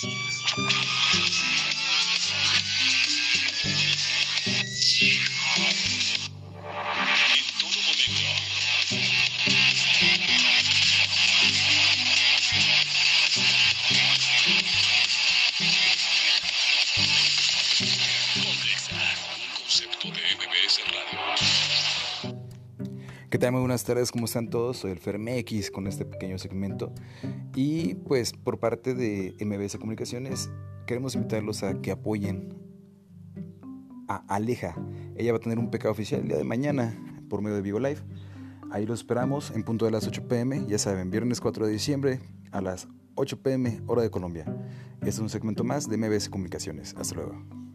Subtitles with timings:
[0.00, 0.27] Thanks.
[23.30, 23.52] ¿Qué tal?
[23.52, 24.78] Muy buenas tardes, ¿cómo están todos?
[24.78, 26.94] Soy el Fermex con este pequeño segmento.
[27.54, 30.48] Y pues por parte de MBS Comunicaciones
[30.86, 32.54] queremos invitarlos a que apoyen
[34.08, 34.76] a Aleja.
[35.14, 37.78] Ella va a tener un pecado oficial el día de mañana por medio de Vivo
[37.78, 38.00] Live.
[38.70, 42.20] Ahí lo esperamos en punto de las 8 pm, ya saben, viernes 4 de diciembre
[42.50, 44.46] a las 8 pm hora de Colombia.
[45.00, 46.94] Este es un segmento más de MBS Comunicaciones.
[46.96, 47.67] Hasta luego.